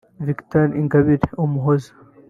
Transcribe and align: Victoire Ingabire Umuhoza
Victoire 0.27 0.71
Ingabire 0.81 1.29
Umuhoza 1.43 1.91